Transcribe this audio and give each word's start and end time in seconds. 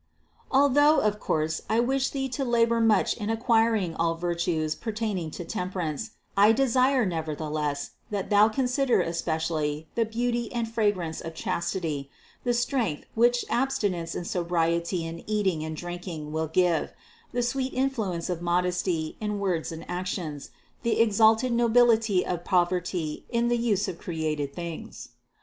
597. 0.49 0.59
Although 0.99 1.07
of 1.07 1.19
course 1.19 1.61
I 1.69 1.79
wish 1.79 2.09
thee 2.09 2.27
to 2.29 2.43
labor 2.43 2.81
much 2.81 3.15
in 3.17 3.29
acquiring 3.29 3.93
all 3.95 4.15
virtues 4.15 4.73
pertaining 4.73 5.29
to 5.29 5.45
temperance, 5.45 6.09
I 6.35 6.53
desire 6.53 7.05
nevertheless 7.05 7.91
that 8.09 8.31
thou 8.31 8.49
consider 8.49 9.01
especially 9.01 9.89
the 9.93 10.05
beauty 10.05 10.51
and 10.51 10.67
fragrance 10.67 11.21
of 11.21 11.35
chastity, 11.35 12.09
the 12.43 12.55
strength 12.55 13.05
which 13.13 13.45
abstinence 13.47 14.15
and 14.15 14.25
sobriety 14.25 15.05
in 15.05 15.23
eating 15.29 15.63
and 15.63 15.77
drinking 15.77 16.31
will 16.31 16.47
give, 16.47 16.93
the 17.31 17.43
sweet 17.43 17.71
in 17.71 17.91
fluence 17.91 18.27
of 18.27 18.41
modesty 18.41 19.17
in 19.21 19.37
words 19.37 19.71
and 19.71 19.85
actions, 19.87 20.49
the 20.81 20.99
exalted 20.99 21.51
no 21.53 21.69
bility 21.69 22.23
of 22.23 22.43
poverty 22.43 23.23
in 23.29 23.49
the 23.49 23.55
use 23.57 23.87
of 23.87 23.99
created 23.99 24.51
things. 24.51 25.09